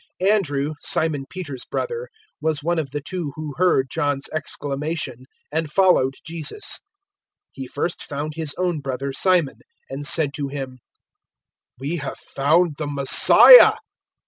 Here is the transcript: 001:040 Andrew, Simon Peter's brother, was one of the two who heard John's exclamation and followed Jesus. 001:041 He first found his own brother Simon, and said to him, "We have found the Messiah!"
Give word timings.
001:040 0.19 0.31
Andrew, 0.31 0.73
Simon 0.79 1.25
Peter's 1.29 1.65
brother, 1.65 2.09
was 2.41 2.63
one 2.63 2.79
of 2.79 2.89
the 2.89 3.01
two 3.01 3.33
who 3.35 3.53
heard 3.57 3.87
John's 3.91 4.27
exclamation 4.33 5.27
and 5.53 5.71
followed 5.71 6.15
Jesus. 6.25 6.79
001:041 7.49 7.49
He 7.51 7.67
first 7.67 8.01
found 8.05 8.33
his 8.33 8.55
own 8.57 8.79
brother 8.79 9.13
Simon, 9.13 9.59
and 9.91 10.03
said 10.07 10.33
to 10.33 10.47
him, 10.47 10.79
"We 11.77 11.97
have 11.97 12.17
found 12.17 12.77
the 12.79 12.87
Messiah!" 12.87 13.73